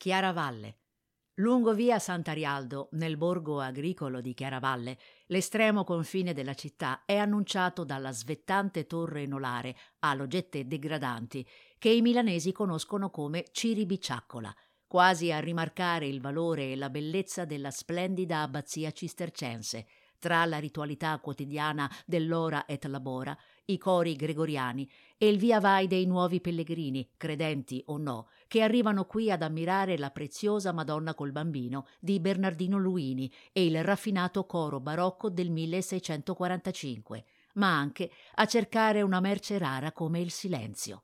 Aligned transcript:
Chiaravalle. 0.00 0.78
Lungo 1.34 1.74
via 1.74 1.98
Sant'Arialdo, 1.98 2.88
nel 2.92 3.18
borgo 3.18 3.60
agricolo 3.60 4.22
di 4.22 4.32
Chiaravalle, 4.32 4.96
l'estremo 5.26 5.84
confine 5.84 6.32
della 6.32 6.54
città 6.54 7.02
è 7.04 7.18
annunciato 7.18 7.84
dalla 7.84 8.10
svettante 8.10 8.86
torre 8.86 9.20
enolare 9.24 9.76
a 9.98 10.14
logette 10.14 10.66
degradanti 10.66 11.46
che 11.76 11.90
i 11.90 12.00
milanesi 12.00 12.50
conoscono 12.50 13.10
come 13.10 13.48
Ciribiciaccola, 13.52 14.50
quasi 14.86 15.30
a 15.32 15.38
rimarcare 15.38 16.06
il 16.06 16.22
valore 16.22 16.72
e 16.72 16.76
la 16.76 16.88
bellezza 16.88 17.44
della 17.44 17.70
splendida 17.70 18.40
abbazia 18.40 18.92
cistercense, 18.92 19.86
tra 20.20 20.44
la 20.44 20.58
ritualità 20.58 21.18
quotidiana 21.18 21.90
dell'ora 22.06 22.66
et 22.66 22.84
labora, 22.84 23.36
i 23.64 23.78
cori 23.78 24.14
gregoriani 24.14 24.88
e 25.18 25.28
il 25.28 25.38
via 25.38 25.58
vai 25.58 25.88
dei 25.88 26.06
nuovi 26.06 26.40
pellegrini, 26.40 27.10
credenti 27.16 27.82
o 27.86 27.96
no, 27.96 28.28
che 28.46 28.62
arrivano 28.62 29.06
qui 29.06 29.32
ad 29.32 29.42
ammirare 29.42 29.98
la 29.98 30.10
preziosa 30.10 30.72
Madonna 30.72 31.14
col 31.14 31.32
bambino 31.32 31.86
di 31.98 32.20
Bernardino 32.20 32.78
Luini 32.78 33.32
e 33.52 33.64
il 33.64 33.82
raffinato 33.82 34.44
coro 34.44 34.78
barocco 34.78 35.30
del 35.30 35.50
1645, 35.50 37.24
ma 37.54 37.76
anche 37.76 38.10
a 38.34 38.46
cercare 38.46 39.02
una 39.02 39.20
merce 39.20 39.58
rara 39.58 39.90
come 39.90 40.20
il 40.20 40.30
silenzio. 40.30 41.02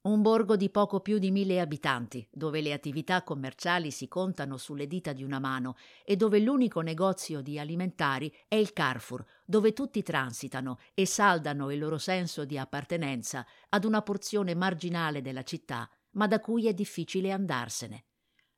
Un 0.00 0.22
borgo 0.22 0.56
di 0.56 0.70
poco 0.70 1.00
più 1.00 1.18
di 1.18 1.32
mille 1.32 1.58
abitanti, 1.60 2.26
dove 2.30 2.60
le 2.60 2.72
attività 2.72 3.24
commerciali 3.24 3.90
si 3.90 4.06
contano 4.06 4.56
sulle 4.56 4.86
dita 4.86 5.12
di 5.12 5.24
una 5.24 5.40
mano 5.40 5.74
e 6.04 6.14
dove 6.14 6.38
l'unico 6.38 6.80
negozio 6.80 7.40
di 7.40 7.58
alimentari 7.58 8.32
è 8.46 8.54
il 8.54 8.72
Carrefour, 8.72 9.24
dove 9.44 9.72
tutti 9.72 10.02
transitano 10.02 10.78
e 10.94 11.04
saldano 11.04 11.72
il 11.72 11.80
loro 11.80 11.98
senso 11.98 12.44
di 12.44 12.56
appartenenza 12.56 13.44
ad 13.70 13.84
una 13.84 14.00
porzione 14.02 14.54
marginale 14.54 15.20
della 15.20 15.42
città, 15.42 15.90
ma 16.12 16.28
da 16.28 16.38
cui 16.38 16.68
è 16.68 16.74
difficile 16.74 17.32
andarsene. 17.32 18.04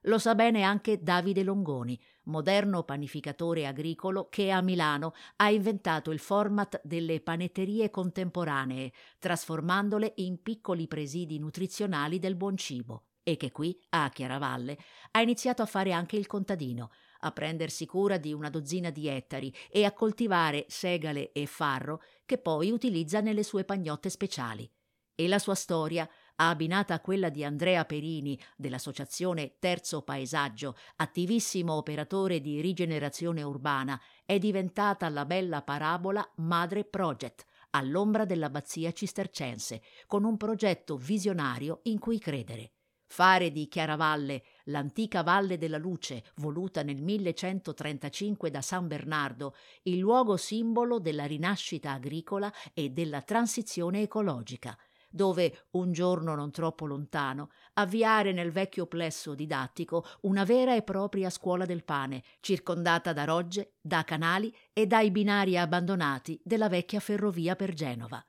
Lo 0.05 0.19
sa 0.19 0.35
bene 0.35 0.63
anche 0.63 1.03
Davide 1.03 1.43
Longoni, 1.43 2.01
moderno 2.25 2.85
panificatore 2.85 3.67
agricolo 3.67 4.29
che 4.31 4.51
a 4.51 4.63
Milano 4.63 5.13
ha 5.37 5.51
inventato 5.51 6.11
il 6.11 6.19
format 6.19 6.81
delle 6.83 7.21
panetterie 7.21 7.91
contemporanee, 7.91 8.93
trasformandole 9.19 10.15
in 10.17 10.41
piccoli 10.41 10.89
presidi 10.89 11.39
nutrizionali 11.39 12.19
del 12.19 12.35
buon 12.35 12.57
cibo, 12.57 13.09
e 13.23 13.37
che 13.37 13.53
qui, 13.53 13.79
a 13.91 14.09
Chiaravalle, 14.09 14.79
ha 15.11 15.21
iniziato 15.21 15.61
a 15.61 15.67
fare 15.67 15.93
anche 15.93 16.17
il 16.17 16.27
contadino, 16.27 16.93
a 17.21 17.33
prendersi 17.33 17.85
cura 17.85 18.17
di 18.17 18.33
una 18.33 18.49
dozzina 18.49 18.89
di 18.89 19.07
ettari 19.07 19.55
e 19.69 19.85
a 19.85 19.93
coltivare 19.93 20.65
segale 20.69 21.31
e 21.33 21.45
farro 21.45 22.03
che 22.25 22.39
poi 22.39 22.71
utilizza 22.71 23.21
nelle 23.21 23.43
sue 23.43 23.65
pagnotte 23.65 24.09
speciali. 24.09 24.67
E 25.15 25.29
la 25.29 25.39
sua 25.39 25.55
storia 25.55 26.09
abbinata 26.49 26.95
a 26.95 27.01
quella 27.01 27.29
di 27.29 27.45
Andrea 27.45 27.85
Perini 27.85 28.39
dell'associazione 28.57 29.57
Terzo 29.59 30.03
Paesaggio, 30.03 30.75
attivissimo 30.97 31.75
operatore 31.75 32.41
di 32.41 32.61
rigenerazione 32.61 33.43
urbana, 33.43 34.01
è 34.25 34.39
diventata 34.39 35.09
la 35.11 35.27
bella 35.27 35.63
parabola 35.63 36.27
Madre 36.37 36.85
Project, 36.85 37.45
all'ombra 37.71 38.25
dell'abbazia 38.25 38.91
cistercense, 38.93 39.83
con 40.07 40.25
un 40.25 40.37
progetto 40.37 40.97
visionario 40.97 41.81
in 41.85 41.99
cui 41.99 42.19
credere. 42.19 42.73
Fare 43.07 43.51
di 43.51 43.67
Chiaravalle 43.67 44.45
l'antica 44.67 45.23
Valle 45.23 45.59
della 45.59 45.79
Luce, 45.79 46.25
voluta 46.37 46.83
nel 46.83 47.03
1135 47.03 48.51
da 48.51 48.63
San 48.63 48.87
Bernardo, 48.87 49.57
il 49.83 49.99
luogo 49.99 50.37
simbolo 50.37 51.01
della 51.01 51.27
rinascita 51.27 51.91
agricola 51.91 52.53
e 52.73 52.91
della 52.91 53.21
transizione 53.21 54.03
ecologica– 54.03 54.79
dove, 55.11 55.67
un 55.73 55.93
giorno 55.93 56.35
non 56.35 56.51
troppo 56.51 56.87
lontano, 56.87 57.51
avviare 57.75 58.33
nel 58.33 58.53
vecchio 58.53 58.87
plesso 58.87 59.35
didattico 59.35 60.07
una 60.23 60.45
vera 60.45 60.75
e 60.75 60.83
propria 60.83 61.29
scuola 61.29 61.67
del 61.67 61.85
pane, 61.85 62.23
circondata 62.41 63.13
da 63.13 63.25
rogge, 63.25 63.75
da 63.81 64.05
canali 64.05 64.55
e 64.73 64.87
dai 64.87 65.11
binari 65.11 65.59
abbandonati 65.59 66.41
della 66.45 66.69
vecchia 66.69 67.01
ferrovia 67.01 67.57
per 67.57 67.75
Genova. 67.75 68.25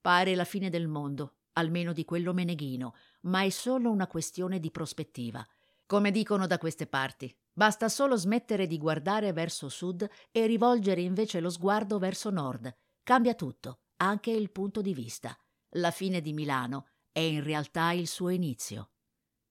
Pare 0.00 0.34
la 0.34 0.44
fine 0.44 0.70
del 0.70 0.88
mondo, 0.88 1.36
almeno 1.52 1.92
di 1.92 2.04
quello 2.04 2.32
meneghino, 2.32 2.94
ma 3.22 3.42
è 3.42 3.50
solo 3.50 3.90
una 3.90 4.06
questione 4.06 4.58
di 4.58 4.70
prospettiva. 4.70 5.46
Come 5.86 6.10
dicono 6.10 6.46
da 6.46 6.58
queste 6.58 6.86
parti, 6.86 7.34
basta 7.52 7.88
solo 7.88 8.16
smettere 8.16 8.66
di 8.66 8.78
guardare 8.78 9.32
verso 9.32 9.68
sud 9.68 10.08
e 10.30 10.46
rivolgere 10.46 11.02
invece 11.02 11.40
lo 11.40 11.50
sguardo 11.50 11.98
verso 11.98 12.30
nord. 12.30 12.74
Cambia 13.02 13.34
tutto, 13.34 13.80
anche 13.96 14.30
il 14.30 14.50
punto 14.50 14.80
di 14.80 14.94
vista. 14.94 15.36
La 15.76 15.90
fine 15.90 16.20
di 16.20 16.34
Milano 16.34 16.86
è 17.10 17.20
in 17.20 17.42
realtà 17.42 17.92
il 17.92 18.06
suo 18.06 18.28
inizio. 18.28 18.91